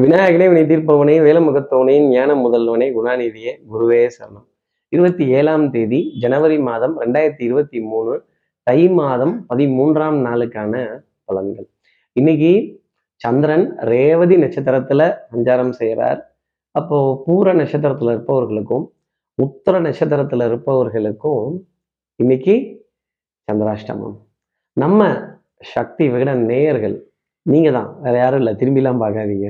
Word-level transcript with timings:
விநாயகனே 0.00 0.52
வினை 0.52 0.62
தீர்ப்பவனே 0.62 1.16
வேலமுகத்தவனே 1.22 2.08
ஞான 2.08 2.34
முதல்வனே 2.34 2.92
குணாநிதியே 2.92 3.52
குருவே 3.72 4.10
சரணம். 4.18 4.46
இருபத்தி 4.88 5.26
ஏழாம் 5.26 5.70
தேதி 5.70 6.18
ஜனவரி 6.20 6.58
மாதம் 6.58 7.00
ரெண்டாயிரத்தி 7.00 7.42
இருபத்தி 7.42 7.80
மூணு 7.80 8.24
தை 8.62 8.88
மாதம் 8.88 9.46
பதிமூன்றாம் 9.48 10.16
நாளுக்கான 10.24 11.00
பலன்கள். 11.28 11.68
இன்னைக்கு 12.12 12.82
சந்திரன் 13.16 13.76
ரேவதி 13.76 14.36
நட்சத்திரத்துல 14.36 15.18
சஞ்சாரம் 15.32 15.70
செய்கிறார் 15.70 16.36
அப்போ 16.70 17.22
பூர 17.26 17.54
நட்சத்திரத்துல 17.54 18.10
இருப்பவர்களுக்கும் 18.10 18.86
உத்தர 19.34 19.80
நட்சத்திரத்துல 19.80 20.46
இருப்பவர்களுக்கும் 20.46 21.68
இன்னைக்கு 22.16 22.86
சந்திராஷ்டமம். 23.52 24.16
நம்ம 24.72 25.20
சக்தி 25.60 26.08
விகட 26.08 26.34
நேயர்கள் 26.34 27.11
நீங்கள் 27.46 27.76
தான் 27.76 27.88
வேற 28.04 28.14
யாரும் 28.22 28.40
இல்லை. 28.42 28.52
திரும்பிலாம் 28.60 29.02
பார்க்காதீங்க. 29.04 29.48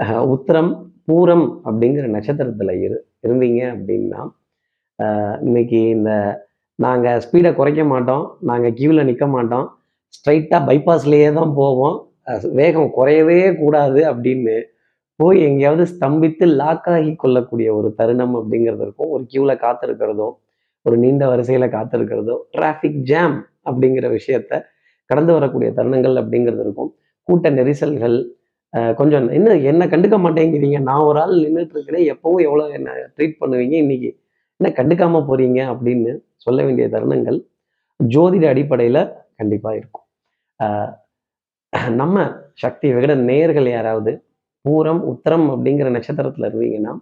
உத்தரம் 0.00 0.30
உத்திரம் 0.34 0.70
பூரம் 1.08 1.46
அப்படிங்கிற 1.68 2.06
நட்சத்திரத்தில் 2.16 2.72
இரு 2.84 2.96
இருந்தீங்க 3.26 3.60
அப்படின்னா 3.74 4.20
இன்னைக்கு 5.46 5.78
இந்த 5.96 6.10
நாங்கள் 6.84 7.20
ஸ்பீடை 7.24 7.50
குறைக்க 7.60 7.82
மாட்டோம். 7.92 8.24
நாங்கள் 8.50 8.74
க்யூவில் 8.78 9.06
நிற்க 9.08 9.26
மாட்டோம். 9.36 9.66
ஸ்ட்ரைட்டாக 10.16 10.60
பைபாஸ்லேயே 10.68 11.30
தான் 11.38 11.52
போவோம். 11.60 11.96
வேகம் 12.60 12.92
குறையவே 12.98 13.38
கூடாது 13.62 14.00
அப்படின்னு 14.10 14.54
போய் 15.20 15.38
எங்கேயாவது 15.48 15.84
ஸ்தம்பித்து 15.94 16.44
லாக் 16.60 16.88
ஆகி 16.94 17.12
கொள்ளக்கூடிய 17.22 17.68
ஒரு 17.78 17.88
தருணம் 17.98 18.34
அப்படிங்கிறது 18.40 18.84
இருக்கும். 18.86 19.10
ஒரு 19.14 19.24
கியூவில் 19.30 19.62
காத்திருக்கிறதோ 19.64 20.28
ஒரு 20.86 20.96
நீண்ட 21.02 21.24
வரிசையில் 21.32 21.74
காத்திருக்கிறதோ 21.76 22.36
டிராஃபிக் 22.54 23.00
ஜாம் 23.10 23.36
அப்படிங்கிற 23.68 24.06
விஷயத்த 24.18 24.52
கடந்து 25.10 25.32
வரக்கூடிய 25.36 25.68
தருணங்கள் 25.78 26.16
அப்படிங்கிறது 26.22 26.62
இருக்கும். 26.66 26.90
கூட்ட 27.28 27.50
நெரிசல்கள் 27.58 28.16
கொஞ்சம் 28.98 29.26
என்ன 29.36 29.54
என்ன 29.70 29.86
கண்டுக்க 29.92 30.16
மாட்டேங்கிறீங்க? 30.24 30.78
நான் 30.88 31.06
ஒரு 31.08 31.18
ஆள் 31.22 31.34
நின்றுட்டு 31.44 31.74
இருக்கிறேன் 31.76 32.04
எப்பவும் 32.12 32.44
எவ்வளோ 32.46 32.64
என்ன 32.78 32.90
ட்ரீட் 33.16 33.40
பண்ணுவீங்க? 33.40 33.74
இன்னைக்கு 33.84 34.10
என்ன 34.60 34.68
கண்டுக்காம 34.78 35.20
போறீங்க? 35.30 35.60
அப்படின்னு 35.72 36.12
சொல்ல 36.44 36.58
வேண்டிய 36.66 36.86
தருணங்கள் 36.94 37.38
ஜோதிட 38.00 38.44
அடிப்படையில் 38.52 39.02
கண்டிப்பாக 39.40 39.78
இருக்கும். 39.80 40.06
நம்ம 42.00 42.24
சக்தி 42.62 42.88
விகட 42.94 43.12
நேயர்கள் 43.28 43.68
யாராவது 43.76 44.12
பூரம் 44.64 45.02
உத்தரம் 45.12 45.46
அப்படிங்கிற 45.52 45.88
நட்சத்திரத்தில் 45.96 46.48
இருந்தீங்கன்னா 46.48 46.92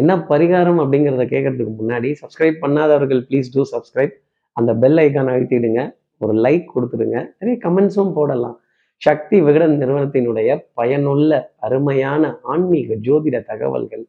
என்ன 0.00 0.12
பரிகாரம் 0.30 0.80
அப்படிங்கிறத 0.82 1.24
கேட்கறதுக்கு 1.32 1.72
முன்னாடி 1.80 2.08
சப்ஸ்கிரைப் 2.22 2.58
பண்ணாதவர்கள் 2.64 3.22
ப்ளீஸ் 3.28 3.48
டூ 3.54 3.62
சப்ஸ்கிரைப் 3.74 4.14
அந்த 4.56 4.70
பெல் 4.82 4.98
ஐக்கான் 5.04 5.30
அழுத்திடுங்க. 5.34 5.80
ஒரு 6.22 6.34
லைக் 6.46 6.66
கொடுத்துடுங்க. 6.74 7.18
நிறைய 7.38 7.56
கமெண்ட்ஸும் 7.66 8.12
போடலாம். 8.18 8.56
சக்தி 9.02 9.40
விகடன் 9.40 9.74
நிறுவனத்தினுடைய 9.82 10.50
பயனுள்ள 10.74 11.30
அருமையான 11.58 12.40
ஆன்மீக 12.42 12.94
ஜோதிட 13.06 13.36
தகவல்கள் 13.44 14.04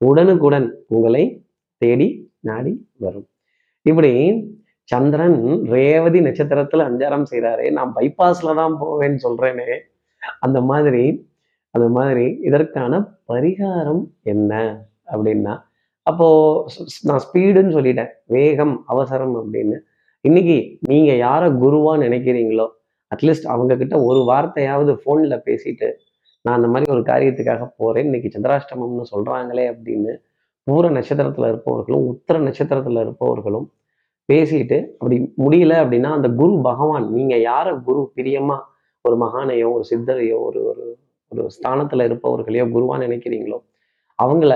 உடனுக்குடன் 0.00 0.66
உங்களை 0.88 1.22
தேடி 1.82 2.08
நாடி 2.40 2.72
வரும். 2.98 3.26
இப்படி 3.82 4.12
சந்திரன் 4.88 5.38
ரேவதி 5.74 6.20
நட்சத்திரத்துல 6.20 6.86
அஞ்சாரம் 6.88 7.26
செய்கிறாரே 7.30 7.66
நான் 7.70 7.94
பைபாஸ்ல 7.96 8.54
தான் 8.54 8.74
போவேன்னு 8.80 9.20
சொல்றேனே 9.26 9.68
அந்த 10.40 10.60
மாதிரி 10.60 11.04
அந்த 11.74 11.86
மாதிரி 11.88 12.26
இதற்கான 12.40 13.00
பரிகாரம் 13.32 14.02
என்ன 14.22 14.52
அப்படின்னா 15.12 15.54
அப்போ 16.06 16.26
நான் 17.02 17.22
ஸ்பீடுன்னு 17.24 17.74
சொல்லிட்டேன் 17.76 18.12
வேகம் 18.26 18.74
அவசரம் 18.86 19.34
அப்படின்னு. 19.36 19.76
இன்னைக்கு 20.24 20.78
நீங்க 20.80 21.12
யார 21.12 21.42
குருவா 21.62 21.92
நினைக்கிறீங்களோ 21.98 22.66
அட்லீஸ்ட் 23.12 23.46
அவங்க 23.46 23.72
கிட்ட 23.76 23.96
ஒரு 24.02 24.20
வார்த்தையாவது 24.30 24.92
ஃபோனில் 25.00 25.36
பேசிட்டு 25.46 25.88
நான் 26.44 26.56
அந்த 26.56 26.68
மாதிரி 26.68 26.92
ஒரு 26.92 27.02
காரியத்துக்காக 27.02 27.64
போகிறேன் 27.76 28.06
இன்னைக்கு 28.06 28.28
சந்திராஷ்டமம்னு 28.28 29.06
சொல்கிறாங்களே 29.12 29.64
அப்படின்னு 29.70 30.12
பூர 30.66 30.90
நட்சத்திரத்தில் 30.90 31.48
இருப்பவர்களும் 31.48 32.04
உத்தர 32.10 32.36
நட்சத்திரத்தில் 32.38 33.02
இருப்பவர்களும் 33.02 33.66
பேசிட்டு 34.28 34.76
அப்படி 34.98 35.16
முடியல 35.44 35.74
அப்படின்னா 35.82 36.10
அந்த 36.10 36.28
குரு 36.32 36.54
பகவான் 36.62 37.06
நீங்கள் 37.10 37.42
யாரை 37.42 37.72
குரு 37.84 38.02
பிரியமாக 38.14 38.62
ஒரு 39.04 39.16
மகானையோ 39.16 39.66
ஒரு 39.70 39.84
சித்தரையோ 39.90 40.36
ஒரு 40.40 40.60
ஒரு 40.64 40.84
ஒரு 41.32 41.42
ஸ்தானத்தில் 41.48 42.06
இருப்பவர்களையோ 42.06 42.64
குருவாக 42.70 43.00
நினைக்கிறீங்களோ 43.06 43.58
அவங்கள 44.18 44.54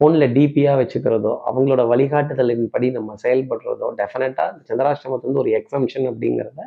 ஃபோனில் 0.00 0.32
டிபியாக 0.32 0.76
வச்சுக்கிறதோ 0.80 1.32
அவங்களோட 1.46 1.82
வழிகாட்டுதலின் 1.88 2.66
படி 2.70 2.86
நம்ம 2.90 3.16
செயல்படுறதோ 3.22 3.88
டெஃபினட்டாக 3.98 4.52
சந்திராஷ்டமத்து 4.68 5.28
வந்து 5.28 5.42
ஒரு 5.42 5.50
எக்ஸம்ஷன் 5.58 6.06
அப்படிங்கிறத 6.10 6.62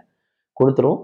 கொடுத்துரும். 0.59 0.99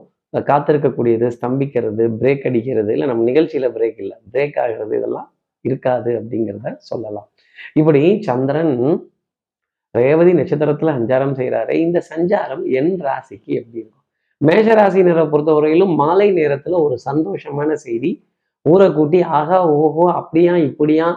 காத்திருக்கக்கூடியது 0.49 1.27
ஸ்தம்பிக்கிறது 1.35 2.03
பிரேக் 2.21 2.43
அடிக்கிறது 2.49 2.91
இல்லை 2.95 3.07
நம்ம 3.07 3.23
நிகழ்ச்சியில் 3.29 3.73
பிரேக் 3.77 3.99
இல்லை 4.03 4.17
பிரேக் 4.33 4.57
ஆகிறது 4.63 4.93
இதெல்லாம் 4.99 5.29
இருக்காது 5.65 6.11
அப்படிங்கிறத 6.19 6.73
சொல்லலாம். 6.89 7.27
இப்படி 7.79 8.01
சந்திரன் 8.27 8.75
ரேவதி 9.95 10.33
நட்சத்திரத்துல 10.39 10.93
சஞ்சாரம் 10.97 11.37
செய்கிறாரு 11.39 11.73
இந்த 11.85 11.99
சஞ்சாரம் 12.11 12.63
என் 12.79 12.93
ராசிக்கு 13.07 13.51
எப்படி 13.59 13.79
இருக்கும்? 13.81 14.05
மேஷ 14.41 14.67
ராசினரை 14.79 15.23
பொறுத்தவரையிலும் 15.31 15.93
மாலை 16.01 16.27
நேரத்துல 16.33 16.77
ஒரு 16.85 16.95
சந்தோஷமான 17.05 17.71
செய்தி. 17.85 18.11
ஊரை 18.65 18.87
கூட்டி 18.93 19.19
ஆகா 19.39 19.57
ஓஹோ 19.79 20.03
அப்படியா 20.19 20.53
இப்படியா? 20.69 21.07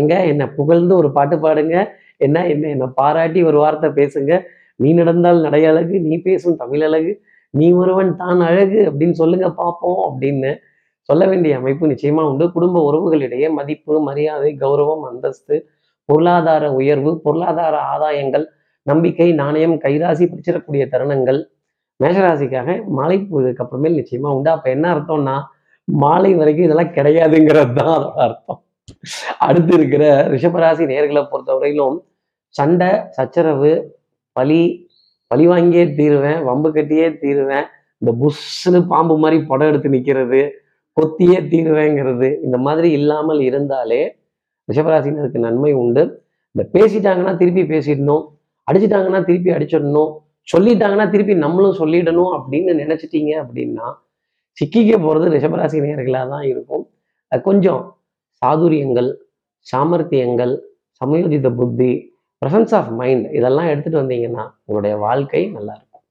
எங்க? 0.00 0.14
என்னை 0.30 0.46
புகழ்ந்து 0.58 0.92
ஒரு 0.96 1.08
பாட்டு 1.16 1.36
பாடுங்க. 1.36 1.76
என்ன 2.26 2.46
என்ன 2.52 2.68
என்னை 2.74 2.88
பாராட்டி 3.00 3.40
ஒரு 3.42 3.58
வார்த்தை 3.64 3.88
பேசுங்க. 3.90 4.32
நீ 4.76 4.88
நடந்தால் 4.92 5.40
நடையழகு 5.46 5.96
நீ 6.06 6.16
பேசும் 6.28 6.56
தமிழ் 6.56 6.84
அழகு. 6.88 7.12
நீ 7.54 7.66
ஒருவன் 7.72 8.10
தான் 8.16 8.40
அழகு 8.40 8.80
அப்படின்னு 8.90 9.16
சொல்லுங்க 9.20 9.48
பார்ப்போம் 9.54 10.00
அப்படின்னு 10.08 10.50
சொல்ல 11.08 11.22
வேண்டிய 11.26 11.58
அமைப்பு 11.58 11.90
நிச்சயமா 11.90 12.22
உண்டு. 12.30 12.44
குடும்ப 12.54 12.76
உறவுகளிடையே 12.88 13.48
மதிப்பு 13.58 14.00
மரியாதை 14.00 14.50
கௌரவம் 14.62 15.04
அந்தஸ்து 15.10 15.56
பொருளாதார 16.08 16.64
உயர்வு 16.72 17.10
பொருளாதார 17.24 17.76
ஆதாயங்கள் 17.92 18.44
நம்பிக்கை 18.86 19.28
நாணயம் 19.32 19.76
கைராசி 19.84 20.24
பிடிச்சிடக்கூடிய 20.26 20.82
தருணங்கள் 20.92 21.40
மேஷராசிக்காக 22.00 22.68
மாலை 22.88 23.16
போவதுக்கு 23.20 23.62
அப்புறமேல் 23.64 23.98
நிச்சயமா 24.00 24.30
உண்டு. 24.36 24.50
அப்ப 24.50 24.66
என்ன 24.70 24.86
அர்த்தம்னா 24.94 25.36
மாலை 25.88 26.30
வரைக்கும் 26.34 26.66
இதெல்லாம் 26.68 26.94
கிடையாதுங்கிறது 26.96 27.74
தான் 27.78 27.92
அதோட 27.96 28.18
அர்த்தம். 28.26 28.60
அடுத்து 29.46 29.72
இருக்கிற 29.74 30.04
ரிஷபராசி 30.34 30.84
நேர்களை 30.92 31.22
பொறுத்தவரையிலும் 31.32 31.96
சண்டை 32.54 32.90
சச்சரவு 33.16 33.72
பலி 34.36 34.60
பழி 35.30 35.44
வாங்கியே 35.52 35.84
தீருவேன் 35.98 36.40
வம்பு 36.48 36.68
கட்டியே 36.76 37.06
தீருவேன் 37.22 37.66
இந்த 38.02 38.10
புஷ்னு 38.20 38.78
பாம்பு 38.92 39.14
மாதிரி 39.22 39.38
படம் 39.50 39.70
எடுத்து 39.70 39.88
நிற்கிறது 39.94 40.40
கொத்தியே 40.96 41.38
தீருவேங்கிறது 41.52 42.28
இந்த 42.46 42.56
மாதிரி 42.66 42.88
இல்லாமல் 42.98 43.40
இருந்தாலே 43.48 44.02
ரிஷபராசினருக்கு 44.68 45.40
நன்மை 45.46 45.72
உண்டு. 45.80 46.02
இந்த 46.54 46.62
பேசிட்டாங்கன்னா 46.74 47.32
திருப்பி 47.40 47.62
பேசிடணும் 47.72 48.24
அடிச்சிட்டாங்கன்னா 48.68 49.20
திருப்பி 49.28 49.50
அடிச்சிடணும் 49.56 50.12
சொல்லிட்டாங்கன்னா 50.52 51.06
திருப்பி 51.12 51.34
நம்மளும் 51.44 51.78
சொல்லிடணும் 51.80 52.32
அப்படின்னு 52.36 52.72
நினைச்சிட்டீங்க 52.82 53.32
அப்படின்னா 53.42 53.86
சிக்கிக்க 54.58 54.92
போகிறது 55.04 55.26
ரிஷபராசி 55.34 55.82
நேர்களாக 55.84 56.26
தான் 56.34 56.44
இருக்கும். 56.52 56.84
கொஞ்சம் 57.48 57.82
சாதுரியங்கள் 58.42 59.10
சாமர்த்தியங்கள் 59.66 60.54
சமயோஜித 61.00 61.48
புத்தி 61.58 61.90
ப்ரெசன்ஸ் 62.46 62.74
ஆஃப் 62.74 62.90
மைண்ட் 62.90 63.24
இதெல்லாம் 63.32 63.66
எடுத்துட்டு 63.66 64.00
வந்தீங்கன்னா 64.02 64.42
உங்களுடைய 64.64 64.96
வாழ்க்கை 64.96 65.40
நல்லா 65.46 65.72
இருக்கும் 65.74 66.02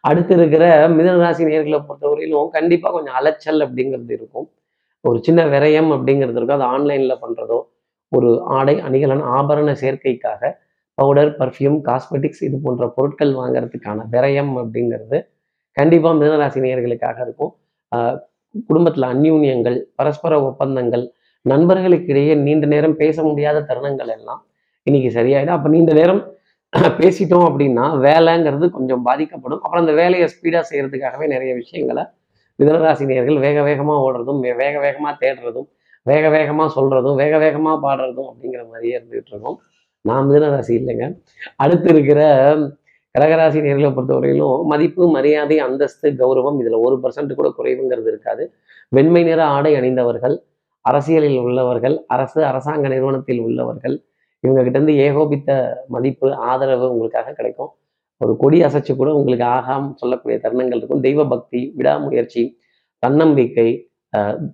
அடுத்து 0.00 0.34
இருக்கிற 0.34 0.88
மிதனராசி 0.88 1.42
நேர்களை 1.44 1.78
பொறுத்தவரையிலும் 1.88 2.48
கண்டிப்பாக 2.48 2.92
கொஞ்சம் 2.92 3.14
அலைச்சல் 3.14 3.60
அப்படிங்கிறது 3.60 4.12
இருக்கும். 4.12 4.46
ஒரு 5.00 5.18
சின்ன 5.22 5.44
விரயம் 5.44 5.90
அப்படிங்கிறது 5.96 6.36
இருக்கும். 6.36 6.56
அது 6.56 6.64
ஆன்லைனில் 6.64 7.20
பண்ணுறதோ 7.22 7.58
ஒரு 8.08 8.40
ஆடை 8.44 8.80
அணிகலன் 8.80 9.20
ஆபரண 9.20 9.70
சேர்க்கைக்காக 9.82 10.42
பவுடர் 10.94 11.30
பர்ஃப்யூம் 11.38 11.78
காஸ்மெட்டிக்ஸ் 11.84 12.42
இது 12.42 12.58
போன்ற 12.62 12.88
பொருட்கள் 12.88 13.32
வாங்குறதுக்கான 13.34 14.06
விரயம் 14.10 14.52
அப்படிங்கிறது 14.62 15.18
கண்டிப்பாக 15.72 16.14
மிதனராசி 16.14 16.60
நேர்களுக்காக 16.60 17.18
இருக்கும். 17.22 17.52
ஆஹ் 17.92 18.18
குடும்பத்தில் 18.68 19.04
அந்யூன்யங்கள் 19.04 19.78
பரஸ்பர 19.94 20.42
ஒப்பந்தங்கள் 20.42 21.04
நண்பர்களுக்கு 21.42 22.06
இடையே 22.06 22.34
நீண்ட 22.34 22.66
நேரம் 22.66 22.96
பேச 22.96 23.22
முடியாத 23.22 23.58
தருணங்கள் 23.60 24.08
எல்லாம் 24.08 24.42
இன்னைக்கு 24.86 25.20
சரியாயிடும். 25.20 25.54
அப்போ 25.56 25.68
நீண்ட 25.68 25.92
நேரம் 25.92 26.22
பேசிட்டோம் 27.00 27.44
அப்படின்னா 27.48 27.84
வேலைங்கிறது 28.06 28.70
கொஞ்சம் 28.70 29.02
பாதிக்கப்படும். 29.02 29.60
அப்புறம் 29.62 29.86
அந்த 29.86 30.02
வேலையை 30.02 30.28
ஸ்பீடாக 30.28 30.62
செய்யறதுக்காகவே 30.70 31.26
நிறைய 31.26 31.54
விஷயங்களை 31.54 32.02
மிதனராசி 32.58 33.04
நேர்கள் 33.12 33.38
வேக 33.40 33.62
வேகமாக 33.62 34.00
ஓடுறதும் 34.06 34.40
வே- 34.42 34.56
வேக 34.56 34.78
வேகமாக 34.78 35.14
தேடுறதும் 35.20 35.68
வேக 36.06 36.28
வேகமாக 36.28 36.80
சொல்றதும் 36.80 37.14
வேக 37.14 37.38
வேகமாக 37.38 37.76
பாடுறதும் 37.84 38.28
அப்படிங்கிற 38.30 38.68
மாதிரியே 38.68 38.98
இருந்துகிட்டு 38.98 39.30
இருக்கோம். 39.30 39.58
நான் 40.04 40.28
மிதனராசி 40.28 40.72
இல்லைங்க. 40.80 41.04
அடுத்து 41.56 41.88
இருக்கிற 41.88 42.20
கடகராசி 43.14 43.58
நேர்களை 43.66 43.90
பொறுத்தவரையிலும் 43.90 44.64
மதிப்பு 44.64 45.10
மரியாதை 45.10 45.58
அந்தஸ்து 45.58 46.10
கௌரவம் 46.10 46.58
இதுல 46.62 46.80
ஒரு 46.80 47.00
பர்சன்ட் 47.02 47.34
கூட 47.34 47.54
குறைவுங்கிறது 47.58 48.06
இருக்காது. 48.06 48.44
வெண்மை 48.88 49.22
நிற 49.22 49.44
ஆடை 49.46 49.74
அணிந்தவர்கள் 49.74 50.36
அரசியலில் 50.84 51.38
உள்ளவர்கள் 51.38 52.04
அரசு 52.06 52.44
அரசாங்க 52.44 52.88
நிறுவனத்தில் 52.88 53.40
உள்ளவர்கள் 53.40 53.96
இவங்க 54.44 54.60
கிட்ட 54.64 54.76
இருந்து 54.78 54.94
ஏகோபித்த 55.06 55.50
மதிப்பு 55.94 56.28
ஆதரவு 56.50 56.86
உங்களுக்காக 56.92 57.34
கிடைக்கும். 57.38 57.70
ஒரு 58.20 58.32
கொடி 58.42 58.58
அசைச்சு 58.66 58.92
கூட 59.00 59.10
உங்களுக்கு 59.18 59.46
ஆகாம் 59.56 59.86
சொல்லக்கூடிய 60.00 60.36
தருணங்கள் 60.44 60.80
இருக்கும். 60.80 61.02
தெய்வ 61.06 61.20
பக்தி 61.34 61.60
விடாமுயற்சி 61.78 62.42
தன்னம்பிக்கை 63.02 63.68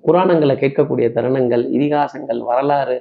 புராணங்களை 0.07 0.55
கேட்கக்கூடிய 0.63 1.07
தருணங்கள் 1.17 1.65
இதிகாசங்கள் 1.77 2.41
வரலாறு 2.51 2.97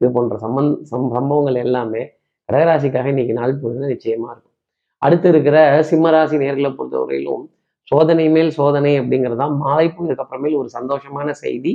இது 0.00 0.08
போன்ற 0.16 0.36
சம்பந்த 0.44 0.72
சம் 0.90 1.06
சம்பவங்கள் 1.16 1.58
எல்லாமே 1.64 2.02
கடகராசிக்காக 2.48 3.08
இன்னைக்கு 3.12 3.34
நாள் 3.38 3.60
பொழுதுல 3.62 3.88
நிச்சயமா 3.94 4.28
இருக்கும். 4.32 4.54
அடுத்து 5.02 5.28
இருக்கிற 5.32 5.56
சிம்மராசி 5.90 6.36
நேர்களை 6.42 6.70
பொறுத்தவரையிலும் 6.78 7.44
சோதனை 7.90 8.26
மேல் 8.34 8.50
சோதனை 8.58 8.92
அப்படிங்கிறதா 9.00 9.46
மாலை 9.62 9.86
பொழுதுக்கு 9.94 10.22
அப்புறமேல் 10.24 10.58
ஒரு 10.60 10.68
சந்தோஷமான 10.78 11.30
செய்தி 11.44 11.72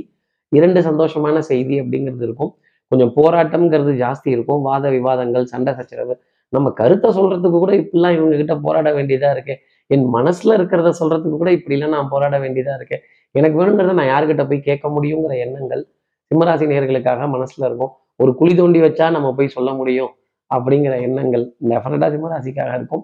இரண்டு 0.52 0.80
சந்தோஷமான 0.90 1.38
செய்தி 1.52 1.76
அப்படிங்கிறது 1.82 2.26
இருக்கும். 2.30 2.52
கொஞ்சம் 2.92 3.12
போராட்டம்ங்கிறது 3.18 3.94
ஜாஸ்தி 4.04 4.30
இருக்கும். 4.36 4.62
வாத 4.70 4.90
விவாதங்கள் 4.96 5.46
சண்டை 5.54 5.72
சச்சரவு. 5.80 6.16
நம்ம 6.54 6.68
கருத்தை 6.80 7.10
சொல்றதுக்கு 7.18 7.58
கூட 7.64 7.74
இப்படிலாம் 7.82 8.16
இவங்க 8.18 8.36
கிட்ட 8.42 8.56
போராட 8.66 8.90
வேண்டியதா 8.98 9.30
இருக்கு. 9.36 9.56
என் 9.90 10.06
மனசுல 10.18 10.56
இருக்கிறத 10.58 10.90
சொல்றதுக்கு 11.02 11.38
கூட 11.42 11.52
இப்படிலாம் 11.58 11.96
நான் 11.98 12.12
போராட 12.14 12.36
வேண்டியதா 12.44 12.74
இருக்கு. 12.80 12.98
எனக்கு 13.36 13.58
வேணுங்கிறத 13.60 13.96
நான் 14.00 14.12
யார்கிட்ட 14.14 14.44
போய் 14.50 14.68
கேட்க 14.68 14.88
முடியுங்கிற 14.96 15.34
எண்ணங்கள் 15.46 15.84
சிம்மராசி 16.32 16.66
நேர்களுக்காக 16.72 17.28
மனசுல 17.36 17.66
இருக்கும். 17.70 17.92
ஒரு 18.24 18.32
குழி 18.40 18.54
தோண்டி 18.60 18.80
வச்சா 18.86 19.06
நம்ம 19.16 19.28
போய் 19.38 19.56
சொல்ல 19.56 19.70
முடியும் 19.80 20.12
அப்படிங்கிற 20.52 20.94
எண்ணங்கள் 21.08 21.44
டெஃபினட்டா 21.72 22.08
சிம்மராசிக்காக 22.16 22.72
இருக்கும். 22.80 23.04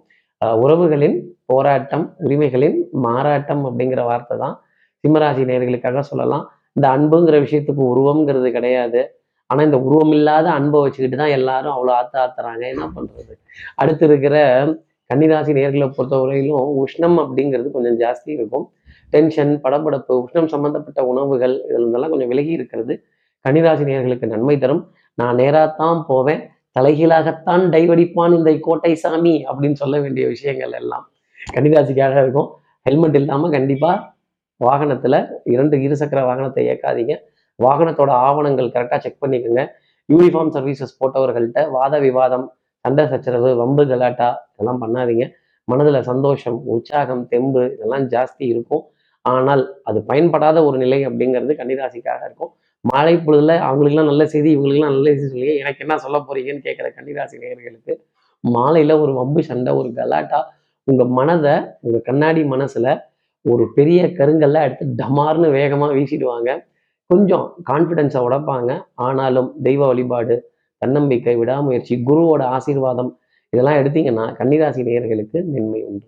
உறவுகளின் 0.63 1.17
போராட்டம் 1.51 2.05
உரிமைகளின் 2.25 2.77
மாறாட்டம் 3.05 3.61
அப்படிங்கிற 3.67 4.01
வார்த்தை 4.09 4.35
தான் 4.43 4.55
சிம்மராசி 5.03 5.43
நேர்களுக்காக 5.51 6.01
சொல்லலாம். 6.11 6.43
இந்த 6.75 6.85
அன்புங்கிற 6.95 7.37
விஷயத்துக்கு 7.45 7.83
உருவம்ங்கிறது 7.91 8.49
கிடையாது. 8.57 9.01
ஆனா 9.49 9.61
இந்த 9.63 9.77
உருவம் 9.87 10.13
இல்லாத 10.17 10.47
அன்பை 10.51 10.79
வச்சுக்கிட்டு 10.83 11.17
தான் 11.21 11.33
எல்லாரும் 11.37 11.73
அவ்வளோ 11.75 11.91
ஆத்த 11.99 12.15
ஆத்துறாங்க. 12.23 12.63
என்ன 12.73 12.85
பண்றது? 12.95 13.33
அடுத்து 13.81 14.05
இருக்கிற 14.09 14.35
கன்னிராசி 15.09 15.51
நேர்களை 15.57 15.87
பொறுத்தவரையிலும் 15.97 16.69
உஷ்ணம் 16.83 17.17
அப்படிங்கிறது 17.23 17.69
கொஞ்சம் 17.71 17.97
ஜாஸ்தி 18.03 18.29
இருக்கும். 18.37 18.65
டென்ஷன் 19.13 19.51
படபடப்பு 19.63 20.13
உஷ்ணம் 20.23 20.49
சம்பந்தப்பட்ட 20.53 21.01
உணவுகள் 21.11 21.55
இதெல்லாம் 21.69 22.13
கொஞ்சம் 22.13 22.31
விலகி 22.33 22.51
இருக்கிறது 22.57 22.93
கன்னிராசி 23.45 23.83
நேர்களுக்கு 23.89 24.27
நன்மை 24.33 24.55
தரும். 24.63 24.83
நான் 25.17 25.37
நேராத்தான் 25.41 25.99
போவேன். 26.11 26.41
தலைகீழாகத்தான் 26.77 27.63
டைவடிப்பான் 27.73 28.33
இந்த 28.37 28.51
கோட்டை 28.67 28.93
சாமி 29.03 29.33
அப்படின்னு 29.49 29.77
சொல்ல 29.81 29.95
வேண்டிய 30.03 30.25
விஷயங்கள் 30.33 30.73
எல்லாம் 30.79 31.05
கன்னிராசிக்காக 31.55 32.15
இருக்கும். 32.25 32.49
ஹெல்மெட் 32.85 33.17
இல்லாம 33.19 33.49
கண்டிப்பா 33.57 33.91
வாகனத்துல 34.61 35.15
இரண்டு 35.53 35.75
இருசக்கர 35.85 36.19
வாகனத்தை 36.29 36.61
இயக்காதீங்க. 36.67 37.13
வாகனத்தோட 37.59 38.11
ஆவணங்கள் 38.27 38.73
கரெக்டாக 38.75 38.99
செக் 39.05 39.21
பண்ணிக்கோங்க. 39.23 39.63
யூனிஃபார்ம் 40.09 40.53
சர்வீசஸ் 40.55 40.97
போட்டவர்கள்ட்ட 41.01 41.59
வாத 41.77 41.99
விவாதம் 42.05 42.45
சண்டை 42.85 43.03
சச்சரவு 43.11 43.49
வம்பு 43.61 43.83
கலாட்டா 43.91 44.29
இதெல்லாம் 44.53 44.81
பண்ணாதீங்க. 44.83 45.25
மனதில் 45.67 45.99
சந்தோஷம் 46.09 46.57
உற்சாகம் 46.73 47.23
தெம்பு 47.33 47.61
இதெல்லாம் 47.75 48.05
ஜாஸ்தி 48.13 48.43
இருக்கும். 48.53 48.83
ஆனால் 49.25 49.63
அது 49.89 49.99
பயன்படாத 50.09 50.57
ஒரு 50.67 50.77
நிலை 50.83 50.99
அப்படிங்கிறது 51.09 51.53
கன்னிராசிக்காக 51.61 52.21
இருக்கும். 52.27 52.51
மாலை 52.85 53.13
பொழுதுல 53.25 53.53
அவங்களுக்குலாம் 53.67 54.09
நல்ல 54.11 54.23
செய்தி 54.33 54.49
இவங்களுக்குலாம் 54.55 54.95
நல்ல 54.95 55.09
செய்தி 55.13 55.29
சொல்லி 55.35 55.53
எனக்கு 55.63 55.83
என்ன 55.85 55.95
சொல்ல 56.05 56.17
போறீங்கன்னு 56.27 56.65
கேட்குற 56.65 56.87
கன்னிராசி 56.97 57.35
நேயர்களுக்கு 57.43 57.93
மாலையில் 58.43 58.93
ஒரு 59.03 59.11
வம்பு 59.19 59.41
சண்டை 59.49 59.71
ஒரு 59.79 59.89
கலாட்டா 59.99 60.39
உங்கள் 60.87 61.11
மனதை 61.19 61.53
உங்கள் 61.85 62.05
கண்ணாடி 62.07 62.41
மனசில் 62.53 62.91
ஒரு 63.45 63.63
பெரிய 63.77 64.01
கருங்கல்ல 64.17 64.63
எடுத்து 64.67 64.85
டமார்னு 65.01 65.47
வேகமாக 65.57 65.93
வீசிடுவாங்க. 65.99 66.49
கொஞ்சம் 67.09 67.45
கான்ஃபிடென்ஸை 67.69 68.21
உடைப்பாங்க. 68.27 68.71
ஆனாலும் 69.05 69.49
தெய்வ 69.67 69.81
வழிபாடு 69.91 70.35
தன்னம்பிக்கை 70.81 71.35
விடாமுயற்சி 71.41 71.93
குருவோட 72.07 72.41
ஆசீர்வாதம் 72.55 73.11
இதெல்லாம் 73.53 73.79
எடுத்தீங்கன்னா 73.81 74.25
கன்னிராசி 74.39 74.81
நேயர்களுக்கு 74.87 75.39
மென்மை 75.53 75.81
உண்டு. 75.89 76.05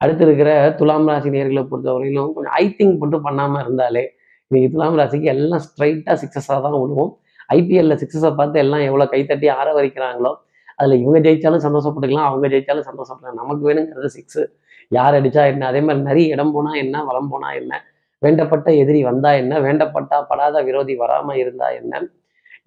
அடுத்து 0.00 0.22
இருக்கிற 0.26 0.50
துலாம் 0.78 1.08
ராசி 1.10 1.28
நேர்களை 1.34 1.62
பொறுத்தவரையிலும் 1.70 2.32
கொஞ்சம் 2.36 2.54
ஐ 2.62 2.64
திங்க் 2.78 3.00
மட்டும் 3.02 3.24
பண்ணாம 3.26 3.60
இருந்தாலே 3.64 4.04
இன்னைக்கு 4.50 4.68
துலாம் 4.74 4.98
ராசிக்கு 5.00 5.28
எல்லாம் 5.34 5.62
ஸ்ட்ரைட்டாக 5.64 6.16
சிக்ஸஸாக 6.22 6.58
தான் 6.66 6.76
விடுவோம் 6.82 7.10
ஐபிஎல்ல 7.56 7.94
சிக்ஸஸை 8.02 8.30
பார்த்து 8.38 8.58
எல்லாம் 8.64 8.84
எவ்வளோ 8.88 9.06
கைத்தட்டி 9.14 9.48
ஆற 9.58 9.68
வரைக்கிறாங்களோ 9.78 10.32
அதில் 10.80 11.00
இவங்க 11.02 11.18
ஜெயிச்சாலும் 11.26 11.64
சந்தோஷப்பட்டுக்கலாம் 11.66 12.28
அவங்க 12.30 12.46
ஜெயித்தாலும் 12.54 12.88
சந்தோஷப்படலாம் 12.90 13.40
நமக்கு 13.42 13.62
வேணுங்கிறது 13.68 14.10
சிக்ஸு 14.16 14.42
யார் 14.92 15.16
அடித்தா 15.18 15.42
என்ன? 15.52 15.62
அதே 15.70 15.80
மாதிரி 15.86 16.04
நிறைய 16.10 16.34
இடம் 16.34 16.52
போனால் 16.56 16.78
என்ன? 16.84 16.96
வளம் 17.08 17.30
போனால் 17.32 17.56
என்ன? 17.60 17.72
வேண்டப்பட்ட 18.22 18.68
எதிரி 18.82 19.00
வந்தா 19.08 19.30
என்ன? 19.40 19.54
வேண்டப்பட்டா 19.66 20.16
படாத 20.30 20.62
விரோதி 20.68 20.94
வராம 21.02 21.36
இருந்தா 21.42 21.68
என்ன? 21.80 22.00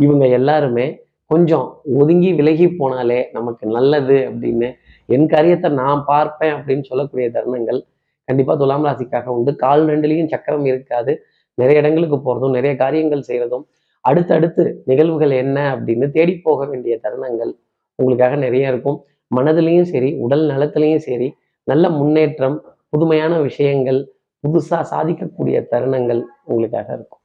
இவங்க 0.06 0.26
எல்லாருமே 0.38 0.86
கொஞ்சம் 1.32 1.66
ஒதுங்கி 2.02 2.30
விலகி 2.40 2.68
போனாலே 2.80 3.20
நமக்கு 3.38 3.66
நல்லது 3.76 4.18
அப்படின்னு 4.30 4.70
என் 5.16 5.28
காரியத்தை 5.34 5.70
நான் 5.82 6.02
பார்ப்பேன் 6.12 6.54
அப்படின்னு 6.58 6.86
சொல்லக்கூடிய 6.90 7.28
தருணங்கள் 7.36 7.80
கண்டிப்பா 8.28 8.54
துலாம் 8.62 8.86
ராசிக்காக 8.88 9.28
உண்டு. 9.36 9.52
கால் 9.64 9.84
ரெண்டுலேயும் 9.92 10.32
சக்கரம் 10.34 10.66
இருக்காது. 10.72 11.14
நிறைய 11.58 11.82
இடங்களுக்கு 11.82 12.18
போறதும் 12.26 12.56
நிறைய 12.58 12.74
காரியங்கள் 12.76 13.24
செய்யறதும் 13.30 13.66
அடுத்தடுத்து 14.06 14.64
நிகழ்வுகள் 14.90 15.34
என்ன 15.44 15.58
அப்படின்னு 15.74 16.06
தேடி 16.12 16.34
போக 16.46 16.66
வேண்டிய 16.66 16.94
தருணங்கள் 17.06 17.52
உங்களுக்காக 18.00 18.36
நிறைய 18.46 18.72
இருக்கும். 18.72 18.98
மனதிலையும் 19.32 19.90
சரி 19.94 20.10
உடல் 20.26 20.46
நலத்திலையும் 20.52 21.04
சரி 21.08 21.28
நல்ல 21.68 21.86
முன்னேற்றம் 22.00 22.58
புதுமையான 22.90 23.34
விஷயங்கள் 23.50 24.00
புதுசா 24.48 24.86
சாதிக்கக்கூடிய 24.92 25.66
தருணங்கள் 25.72 26.24
உங்களுக்காக 26.44 26.94
இருக்கும். 26.94 27.20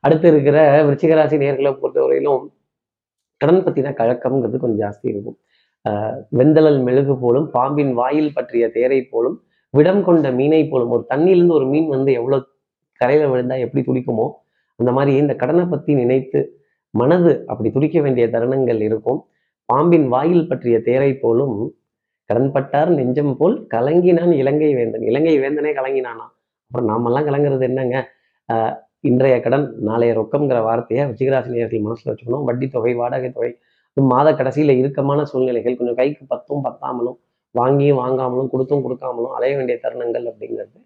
அடுத்து 0.00 0.28
இருக்கிற 0.28 0.84
விருச்சிகராசி 0.84 1.36
நேர்களை 1.36 1.78
பொறுத்தவரையிலும் 1.82 2.46
கடன் 3.36 3.64
பற்றின 3.64 3.92
கழக்கம்ங்கிறது 3.94 4.56
கொஞ்சம் 4.56 4.90
ஜாஸ்தி 4.90 5.08
இருக்கும். 5.08 5.38
ஆஹ் 5.88 6.22
வெந்தளல் 6.36 6.82
மெழுகு 6.82 7.18
போலும் 7.18 7.50
பாம்பின் 7.50 7.94
வாயில் 7.94 8.34
பற்றிய 8.34 8.68
தேரை 8.70 9.02
போலும் 9.02 9.42
விடம் 9.70 10.04
கொண்ட 10.04 10.30
மீனை 10.30 10.68
போலும் 10.68 10.90
ஒரு 10.90 11.06
தண்ணியிலிருந்து 11.10 11.52
ஒரு 11.52 11.66
மீன் 11.66 11.88
வந்து 11.88 12.12
எவ்வளவு 12.12 12.46
கரையில 12.92 13.28
விழுந்தா 13.28 13.58
எப்படி 13.58 13.84
துடிக்குமோ 13.86 14.30
அந்த 14.76 14.92
மாதிரி 14.92 15.16
இந்த 15.16 15.34
கடனை 15.34 15.64
பத்தி 15.64 15.94
நினைத்து 15.94 16.60
மனது 16.90 17.46
அப்படி 17.46 17.70
துடிக்க 17.70 18.00
வேண்டிய 18.00 18.26
தருணங்கள் 18.26 18.80
இருக்கும். 18.80 19.26
பாம்பின் 19.64 20.08
வாயில் 20.08 20.48
பற்றிய 20.48 20.80
தேரை 20.80 21.14
போலும் 21.14 21.74
கடன்பட்டார் 22.32 22.94
நெஞ்சம் 22.94 23.36
போல் 23.36 23.66
கலங்கினான் 23.74 24.32
இலங்கை 24.32 24.74
வேந்தன். 24.74 25.02
இலங்கை 25.02 25.38
வேந்தனே 25.38 25.72
கலங்கினானா? 25.72 26.35
அப்புறம் 26.70 26.88
நாமெல்லாம் 26.90 27.26
கலங்குறது 27.28 27.64
என்னங்க? 27.70 27.96
ஆஹ் 28.48 28.74
இன்றைய 29.00 29.40
கடன் 29.40 29.66
நாளைய 29.88 30.12
ரொக்கம்ங்கிற 30.14 30.58
வார்த்தையை 30.62 31.02
விஜயராசி 31.06 31.50
நேரத்தில் 31.54 31.84
மனசுல 31.86 32.10
வச்சுக்கணும். 32.12 32.44
வட்டி 32.48 32.66
தொகை 32.68 32.92
வாடகை 32.94 33.28
தொகை 33.32 33.50
மாத 33.96 34.28
கடைசியில் 34.34 34.72
இறுக்கமான 34.80 35.20
சூழ்நிலைகள். 35.24 35.76
கொஞ்சம் 35.78 35.98
கைக்கு 36.00 36.24
பத்தும் 36.28 36.64
பத்தாமலும் 36.66 37.16
வாங்கியும் 37.54 38.00
வாங்காமலும் 38.02 38.50
கொடுத்தும் 38.52 38.82
கொடுக்காமலும் 38.84 39.34
அலைய 39.36 39.52
வேண்டிய 39.56 39.76
தருணங்கள் 39.84 40.26
அப்படிங்கிறது 40.30 40.78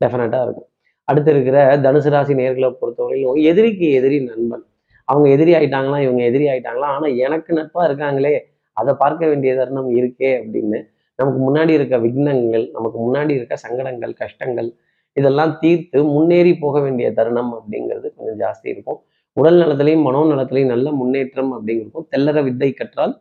டெஃபினட்டாக 0.00 0.44
இருக்கும். 0.46 0.68
அடுத்து 1.08 1.30
இருக்கிற 1.34 1.58
தனுசு 1.84 2.10
ராசி 2.10 2.34
நேர்களை 2.34 2.68
பொறுத்தவரையிலும் 2.80 3.40
எதிரிக்கு 3.50 3.86
எதிரி 3.98 4.18
நண்பன். 4.20 4.64
அவங்க 5.08 5.26
எதிரி 5.28 5.52
ஆயிட்டாங்களா 5.54 5.98
இவங்க 6.00 6.22
எதிரி 6.22 6.46
ஆயிட்டாங்களா? 6.48 6.88
ஆனா 6.96 7.06
எனக்கு 7.26 7.50
நட்பா 7.58 7.82
இருக்காங்களே 7.88 8.34
அதை 8.76 8.92
பார்க்க 8.94 9.22
வேண்டிய 9.26 9.50
தருணம் 9.56 9.90
இருக்கே 9.98 10.30
அப்படின்னு 10.40 10.78
நமக்கு 11.18 11.38
முன்னாடி 11.46 11.70
இருக்க 11.70 11.96
விக்னங்கள் 11.98 12.64
நமக்கு 12.72 12.98
முன்னாடி 13.04 13.32
இருக்க 13.38 13.54
சங்கடங்கள் 13.56 14.12
கஷ்டங்கள் 14.22 14.68
இதெல்லாம் 15.16 15.52
தீர்த்து 15.62 15.98
முன்னேறி 16.14 16.52
போக 16.64 16.76
வேண்டிய 16.84 17.06
தருணம் 17.18 17.52
அப்படிங்கிறது 17.58 18.06
கொஞ்சம் 18.16 18.38
ஜாஸ்தி 18.42 18.68
இருக்கும். 18.74 18.98
உடல் 19.36 19.58
நலத்திலையும் 19.62 20.04
மனோ 20.06 20.20
நலத்திலையும் 20.32 20.72
நல்ல 20.74 20.88
முன்னேற்றம் 21.00 21.50
அப்படிங்கிறக்கும் 21.56 22.06
தெல்லற 22.12 22.42
வித்தை 22.48 22.70
கற்றால் 22.80 23.14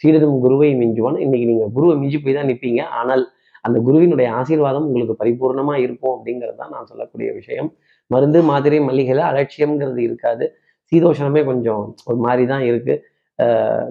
சீடரும் 0.00 0.38
குருவை 0.44 0.70
மிஞ்சுவான். 0.82 1.18
இன்னைக்கு 1.24 1.46
நீங்க 1.50 1.66
குருவை 1.76 1.94
மிஞ்சி 2.02 2.18
போய் 2.24 2.36
தான் 2.38 2.48
நிற்பீங்க 2.50 2.82
ஆனால் 3.00 3.24
அந்த 3.66 3.78
குருவினுடைய 3.86 4.28
ஆசீர்வாதம் 4.38 4.86
உங்களுக்கு 4.88 5.14
பரிபூர்ணமா 5.22 5.74
இருக்கும் 5.84 6.14
அப்படிங்கிறது 6.16 6.58
தான் 6.62 6.72
நான் 6.76 6.88
சொல்லக்கூடிய 6.90 7.28
விஷயம். 7.40 7.68
மருந்து 8.10 8.40
மாத்திரை 8.50 8.78
மல்லிகையில் 8.88 9.24
அலட்சியம்ங்கிறது 9.30 10.00
இருக்காது. 10.08 10.44
சீதோஷணமே 10.92 11.42
கொஞ்சம் 11.50 11.82
ஒரு 12.08 12.18
மாதிரி 12.26 12.44
தான் 12.52 12.64
இருக்கு. 12.70 12.94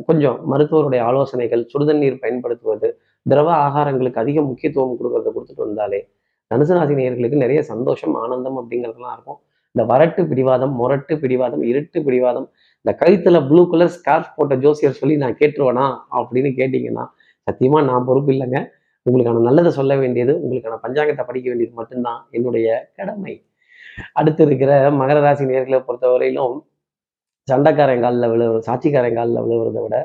கொஞ்சம் 0.08 0.38
மருத்துவருடைய 0.52 1.02
ஆலோசனைகள் 1.10 1.64
சுடுதண்ணீர் 1.72 2.22
பயன்படுத்துவது 2.24 2.90
திரவ 3.26 3.48
ஆகாரங்களுக்கு 3.66 4.22
அதிக 4.24 4.42
முக்கியத்துவம் 4.50 4.98
கொடுக்கறத 5.00 5.32
கொடுத்துட்டு 5.36 5.66
வந்தாலே 5.68 6.00
தனுசு 6.52 6.74
ராசி 6.78 6.94
நிறைய 7.44 7.62
சந்தோஷம் 7.72 8.16
ஆனந்தம் 8.24 8.58
அப்படிங்கிறதுலாம் 8.62 9.16
இருக்கும். 9.18 9.40
இந்த 9.76 9.84
வரட்டு 9.94 10.22
பிடிவாதம் 10.30 10.74
முரட்டு 10.80 11.14
பிடிவாதம் 11.20 11.64
இருட்டு 11.64 12.00
பிடிவாதம் 12.04 12.48
இந்த 12.86 12.92
கழுத்துல 13.02 13.40
ப்ளூ 13.50 13.62
கலர் 13.72 13.94
ஸ்கார்ஃப் 13.98 14.34
போட்ட 14.36 14.56
ஜோசியர் 14.56 14.98
சொல்லி 15.00 15.16
நான் 15.24 15.38
கேட்டுருவேனா 15.42 15.86
அப்படின்னு 16.20 16.50
கேட்டிங்கன்னா 16.60 17.06
சத்தியமா 17.48 17.80
நான் 17.90 18.06
பொறுப்பு 18.06 18.32
இல்லைங்க. 18.34 18.60
உங்களுக்கான 19.06 19.44
நல்லதை 19.48 19.72
சொல்ல 19.78 19.94
வேண்டியது 19.96 20.34
உங்களுக்கான 20.44 20.76
பஞ்சாங்கத்தை 20.84 21.24
படிக்க 21.30 21.48
வேண்டியது 21.50 21.74
மட்டும்தான் 21.80 22.20
என்னுடைய 22.32 22.68
கடமை. 22.96 23.34
அடுத்து 24.20 24.44
இருக்கிற 24.46 24.72
மகர 25.00 25.20
ராசி 25.22 25.46
நேர்களை 25.46 25.80
பொறுத்தவரையிலும் 25.88 26.58
சண்டைக்காரன் 27.52 28.04
காலில் 28.06 28.30
விழுவுறது 28.32 28.64
சாட்சிக்காரன் 28.68 29.18
காலில் 29.20 29.42
விழுவுறதை 29.46 29.82
விட 29.86 29.98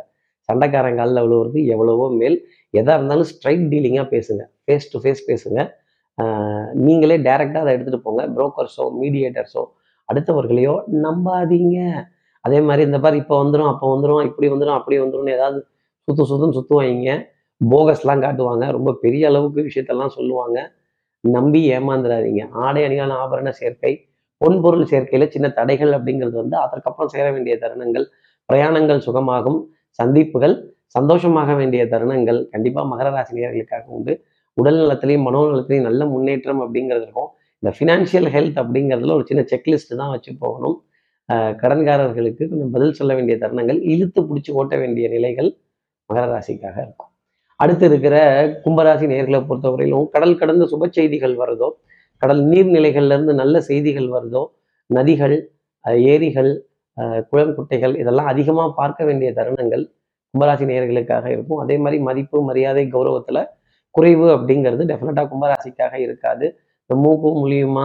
சண்டைக்காரன் 0.48 0.98
காலில் 1.00 1.22
விழுவுறது 1.24 1.60
எவ்வளவோ 1.74 2.06
மேல். 2.20 2.38
எதா 2.80 2.94
இருந்தாலும் 2.98 3.28
ஸ்ட்ரைட் 3.32 3.66
டீலிங்காக 3.72 4.06
பேசுங்க. 4.14 4.42
ஃபேஸ் 4.64 4.88
டு 4.92 5.00
ஃபேஸ் 5.04 5.22
பேசுங்க. 5.30 5.58
நீங்களே 6.86 7.16
டைரெக்டாக 7.28 7.64
அதை 7.64 7.72
எடுத்துகிட்டு 7.76 8.06
போங்க. 8.06 8.22
புரோக்கர்ஸோ 8.36 8.84
மீடியேட்டர்ஸோ 9.00 9.62
அடுத்தவர்களையோ 10.08 10.74
நம்பாதீங்க. 11.04 11.78
அதே 12.44 12.58
மாதிரி 12.66 12.82
இந்த 12.88 12.98
மாதிரி 13.04 13.18
இப்போ 13.22 13.36
வந்துடும் 13.42 13.70
அப்போ 13.72 13.86
வந்துடும் 13.94 14.26
இப்படி 14.28 14.46
வந்துடும் 14.52 14.76
அப்படி 14.78 14.96
வந்துடும் 15.04 15.30
ஏதாவது 15.36 15.58
சுத்து 16.08 16.24
சுத்துன்னு 16.30 16.56
சுற்றுவாங்க 16.58 17.14
போகஸ்லாம் 17.60 18.22
காட்டுவாங்க. 18.24 18.64
ரொம்ப 18.76 18.90
பெரிய 19.04 19.22
அளவுக்கு 19.30 19.60
விஷயத்தெல்லாம் 19.68 20.12
சொல்லுவாங்க. 20.18 20.58
நம்பி 21.24 21.60
ஏமாந்துடாதீங்க 21.76 22.42
ஆடை 22.64 22.82
அணியான 22.88 23.14
ஆபரண 23.22 23.50
சேர்க்கை 23.60 23.92
பொன்பொருள் 24.40 24.88
சேர்க்கையில் 24.90 25.32
சின்ன 25.34 25.46
தடைகள் 25.58 25.92
அப்படிங்கிறது 25.96 26.36
வந்து 26.42 26.56
அதற்கப்புறம் 26.64 27.10
சேர 27.14 27.26
வேண்டிய 27.34 27.54
தருணங்கள். 27.62 28.06
பிரயாணங்கள் 28.48 29.00
சுகமாகும். 29.06 29.58
சந்திப்புகள் 29.98 30.54
சந்தோஷமாக 30.96 31.50
வேண்டிய 31.60 31.82
தருணங்கள். 31.92 32.40
கண்டிப்பாக 32.54 32.86
மகர 32.92 33.08
ராசினியர்களுக்காக 33.16 33.86
உண்டு. 33.96 34.12
உடல் 34.60 34.78
நலத்திலையும் 34.82 35.26
மனோநலத்திலையும் 35.28 35.86
நல்ல 35.88 36.02
முன்னேற்றம் 36.12 36.60
அப்படிங்கிறது 36.64 37.04
இருக்கும். 37.06 37.30
இந்த 37.62 37.70
ஃபினான்ஷியல் 37.76 38.28
ஹெல்த் 38.34 38.58
அப்படிங்கிறதுல 38.62 39.14
ஒரு 39.18 39.24
சின்ன 39.30 39.42
செக்லிஸ்ட் 39.52 39.92
தான் 40.00 40.12
வச்சு 40.14 40.32
போகணும். 40.44 40.76
கடன்காரர்களுக்கு 41.62 42.42
கொஞ்சம் 42.50 42.72
பதில் 42.74 42.96
சொல்ல 42.98 43.12
வேண்டிய 43.18 43.36
தருணங்கள் 43.42 43.78
இழுத்து 43.92 44.20
பிடிச்சி 44.28 44.50
ஓட்ட 44.60 44.74
வேண்டிய 44.82 45.06
நிலைகள் 45.14 45.50
மகர 46.10 46.24
ராசிக்காக 46.32 46.76
இருக்கும். 46.84 47.10
அடுத்து 47.60 47.84
இருக்கிற 47.90 48.16
கும்பராசி 48.64 49.06
நேர்களை 49.12 49.40
பொறுத்தவரையிலும் 49.48 50.06
கடல் 50.14 50.38
கடந்த 50.40 50.64
சுப 50.72 50.88
செய்திகள் 50.98 51.34
வருதோ 51.42 51.68
கடல் 52.22 52.42
நீர்நிலைகள்ல 52.52 53.14
இருந்து 53.16 53.34
நல்ல 53.42 53.56
செய்திகள் 53.70 54.08
வருதோ 54.14 54.42
நதிகள் 54.90 55.36
ஏரிகள் 56.12 56.50
குளம் 57.30 57.54
குட்டைகள் 57.56 57.94
இதெல்லாம் 58.02 58.28
அதிகமாக 58.32 58.70
பார்க்க 58.80 59.08
வேண்டிய 59.08 59.30
தருணங்கள் 59.38 59.84
கும்பராசி 60.34 60.64
நேர்களுக்காக 60.70 61.26
இருக்கும். 61.34 61.60
அதே 61.64 61.76
மாதிரி 61.82 61.98
மதிப்பு 62.08 62.38
மரியாதை 62.48 62.84
கௌரவத்தில் 62.94 63.42
குறைவு 63.96 64.26
அப்படிங்கிறது 64.36 64.82
டெஃபினட்டா 64.90 65.22
கும்பராசிக்காக 65.30 65.94
இருக்காது. 66.06 66.46
இந்த 66.84 66.94
மூக்கு 67.04 67.30
மூலியமா 67.42 67.84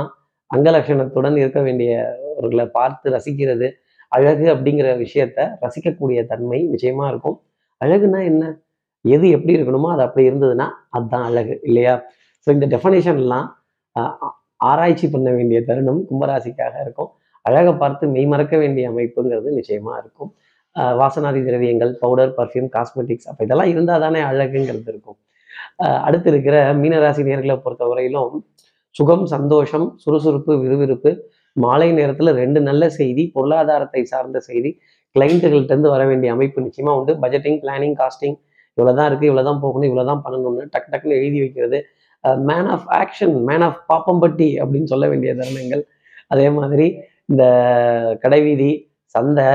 அங்கலட்சணத்துடன் 0.52 1.38
இருக்க 1.44 1.60
வேண்டியவர்களை 1.68 2.66
பார்த்து 2.78 3.14
ரசிக்கிறது. 3.16 3.68
அழகு 4.12 4.46
அப்படிங்கிற 4.54 4.88
விஷயத்த 5.04 5.40
ரசிக்கக்கூடிய 5.64 6.20
தன்மை 6.32 6.60
நிச்சயமா 6.74 7.06
இருக்கும். 7.12 7.38
அழகுனா 7.82 8.20
என்ன? 8.32 8.44
எது 9.06 9.26
எப்படி 9.36 9.54
இருக்கணுமோ 9.58 9.90
அது 9.94 10.04
அப்படி 10.08 10.24
இருந்ததுன்னா 10.30 10.68
அதுதான் 10.96 11.26
அழகு 11.30 11.54
இல்லையா? 11.68 11.94
ஸோ 12.44 12.50
இந்த 12.56 12.66
டெஃபனேஷன்லாம் 12.74 13.48
ஆராய்ச்சி 14.70 15.08
பண்ண 15.14 15.30
வேண்டிய 15.38 15.60
தருணம் 15.70 16.02
கும்பராசிக்காக 16.10 16.76
இருக்கும். 16.86 17.10
அழகை 17.46 17.74
பார்த்து 17.84 18.06
மெய்மறக்க 18.16 18.56
வேண்டிய 18.64 18.86
அமைப்புங்கிறது 18.92 19.50
நிச்சயமா 19.60 19.94
இருக்கும். 20.02 20.32
வாசனாதி 21.02 21.40
திரவியங்கள் 21.48 21.92
பவுடர் 22.04 22.36
பர்ஃப்யூம் 22.38 22.70
காஸ்மெட்டிக்ஸ் 22.76 23.30
அப்போ 23.32 23.42
இதெல்லாம் 23.48 23.72
இருந்தால் 23.74 24.04
தானே 24.06 24.20
அழகுங்கிறது 24.32 24.90
இருக்கும். 24.94 25.18
அடுத்து 26.06 26.30
இருக்கிற 26.32 26.56
மீனராசி 26.82 27.24
நேர்களை 27.30 27.56
பொறுத்த 27.64 27.84
வரையிலும் 27.92 28.36
சுகம் 28.96 29.26
சந்தோஷம் 29.34 29.88
சுறுசுறுப்பு 30.04 30.54
விறுவிறுப்பு 30.64 31.12
மாலை 31.56 31.88
நேரத்தில் 32.00 32.32
ரெண்டு 32.42 32.60
நல்ல 32.70 32.84
செய்தி 33.00 33.24
பொருளாதாரத்தை 33.36 34.02
சார்ந்த 34.12 34.40
செய்தி 34.50 34.72
கிளைண்ட்டுகள்கிட்டருந்து 35.16 35.94
வர 35.94 36.04
வேண்டிய 36.10 36.30
அமைப்பு 36.36 36.60
நிச்சயமா 36.66 36.92
உண்டு. 37.00 37.14
பட்ஜெட்டிங் 37.24 37.58
பிளானிங் 37.64 37.96
காஸ்டிங் 38.02 38.38
இவ்வளோதான் 38.78 39.08
இருக்குது 39.10 39.30
இவ்வளோதான் 39.30 39.62
போகணும் 39.64 39.88
இவ்வளோதான் 39.90 40.22
பண்ணணும்னு 40.26 40.66
டக் 40.74 40.92
டக்குன்னு 40.92 41.18
எழுதி 41.22 41.40
வைக்கிறது. 41.44 41.80
Man 42.50 42.70
of 42.76 42.88
action 43.00 43.36
man 43.50 43.66
of 43.68 43.82
Pappampatti 43.92 44.50
அப்படின்னு 44.62 44.92
சொல்ல 44.94 45.06
வேண்டிய 45.12 45.32
தருணங்கள். 45.40 45.84
அதே 46.34 46.48
மாதிரி 46.58 46.86
இந்த 47.32 47.44
கடைவீதி 48.24 48.72
சந்தை 49.16 49.50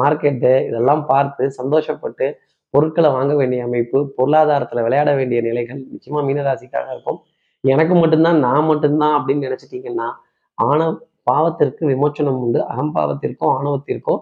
மார்க்கெட்டு 0.00 0.52
இதெல்லாம் 0.68 1.02
பார்த்து 1.12 1.44
சந்தோஷப்பட்டு 1.58 2.26
பொருட்களை 2.70 3.10
வாங்க 3.10 3.34
வேண்டிய 3.34 3.64
அமைப்பு 3.64 4.12
பொருளாதாரத்தில் 4.16 4.82
விளையாட 4.82 5.14
வேண்டிய 5.14 5.40
நிலைகள் 5.40 5.80
நிச்சயமாக 5.90 6.26
மீனராசிக்காக 6.28 6.88
இருக்கும். 6.92 7.18
எனக்கு 7.60 7.94
மட்டும்தான் 7.94 8.38
நான் 8.38 8.64
மட்டும்தான் 8.64 9.14
அப்படின்னு 9.18 9.46
நினச்சிட்டிங்கன்னா 9.48 10.08
ஆணவ 10.54 11.06
பாவத்திற்கு 11.30 11.82
விமோச்சனம் 11.92 12.38
உண்டு. 12.44 12.60
அகம்பாவத்திற்கோ 12.72 13.46
ஆணவத்திற்கோ 13.58 14.14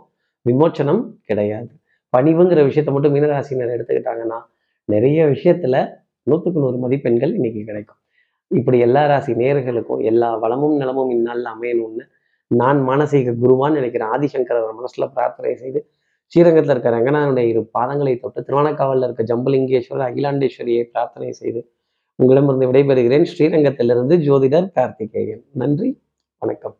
விமோச்சனம் 0.47 1.03
கிடையாது. 1.25 1.71
பணிவுங்கிற 2.17 2.61
விஷயத்த 2.69 2.91
மட்டும் 2.93 3.15
மீனராசினர் 3.15 3.75
எடுத்துக்கிட்டாங்கன்னா 3.76 4.38
நிறைய 4.85 5.26
விஷயத்துல 5.26 5.76
நூற்றுக்கு 6.23 6.61
நூறு 6.61 6.79
மதிப்பெண்கள் 6.79 7.33
இன்னைக்கு 7.35 7.65
கிடைக்கும். 7.65 8.00
இப்படி 8.47 8.79
எல்லா 8.79 9.07
ராசி 9.07 9.33
நேர்களுக்கும் 9.33 10.03
எல்லா 10.05 10.35
வளமும் 10.35 10.76
நலமும் 10.76 11.11
இந்நாளில் 11.11 11.49
அமையணும்னு 11.55 12.05
நான் 12.47 12.88
மானசீக 12.88 13.35
குருவான்னு 13.43 13.79
நினைக்கிறேன். 13.81 14.11
ஆதிசங்கர் 14.15 14.61
மனசுல 14.81 15.07
பிரார்த்தனை 15.15 15.55
செய்து 15.55 15.81
ஸ்ரீரங்கத்தில் 16.26 16.73
இருக்க 16.73 16.90
ரங்கநாதனுடைய 16.90 17.47
இரு 17.49 17.71
பாதங்களை 17.78 18.21
தொட்டு 18.21 18.40
திருவானக்காவலில் 18.40 19.04
இருக்க 19.04 19.23
ஜம்புலிங்கேஸ்வரர் 19.35 20.06
அகிலாண்டேஸ்வரியை 20.09 20.83
பிரார்த்தனை 20.83 21.33
செய்து 21.33 21.61
உங்களிடமிருந்து 22.18 22.71
விடைபெறுகிறேன். 22.71 23.26
ஸ்ரீரங்கத்திலிருந்து 23.33 24.16
ஜோதிடர் 24.28 24.68
கார்த்திகேயன். 24.73 25.45
நன்றி 25.52 26.02
வணக்கம். 26.38 26.75